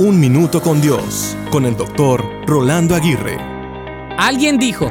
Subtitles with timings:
[0.00, 3.36] Un Minuto con Dios, con el doctor Rolando Aguirre.
[4.16, 4.90] Alguien dijo,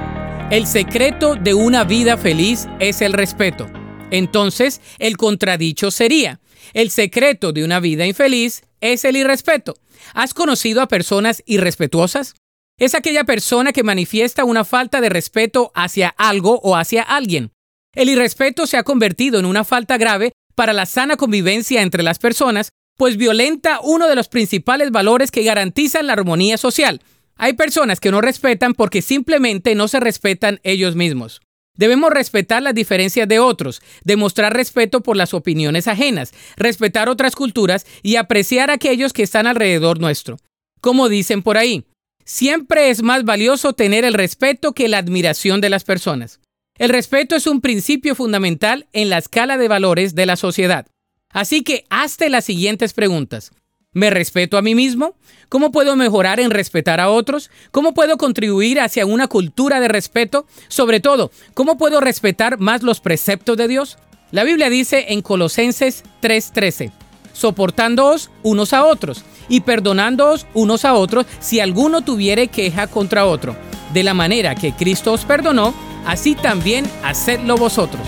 [0.51, 3.67] el secreto de una vida feliz es el respeto.
[4.11, 6.40] Entonces, el contradicho sería,
[6.75, 9.73] el secreto de una vida infeliz es el irrespeto.
[10.14, 12.35] ¿Has conocido a personas irrespetuosas?
[12.77, 17.51] Es aquella persona que manifiesta una falta de respeto hacia algo o hacia alguien.
[17.95, 22.19] El irrespeto se ha convertido en una falta grave para la sana convivencia entre las
[22.19, 22.69] personas,
[23.00, 27.01] pues violenta uno de los principales valores que garantizan la armonía social.
[27.37, 31.39] Hay personas que no respetan porque simplemente no se respetan ellos mismos.
[31.78, 37.86] Debemos respetar las diferencias de otros, demostrar respeto por las opiniones ajenas, respetar otras culturas
[38.04, 40.36] y apreciar a aquellos que están alrededor nuestro.
[40.81, 41.86] Como dicen por ahí,
[42.26, 46.42] siempre es más valioso tener el respeto que la admiración de las personas.
[46.78, 50.86] El respeto es un principio fundamental en la escala de valores de la sociedad.
[51.32, 53.52] Así que hazte las siguientes preguntas.
[53.92, 55.16] ¿Me respeto a mí mismo?
[55.50, 57.50] ¿Cómo puedo mejorar en respetar a otros?
[57.72, 60.45] ¿Cómo puedo contribuir hacia una cultura de respeto?
[60.68, 63.98] Sobre todo, ¿cómo puedo respetar más los preceptos de Dios?
[64.31, 66.92] La Biblia dice en Colosenses 3:13,
[67.34, 73.56] soportándoos unos a otros y perdonándoos unos a otros si alguno tuviere queja contra otro.
[73.92, 75.73] De la manera que Cristo os perdonó,
[76.06, 78.08] así también hacedlo vosotros.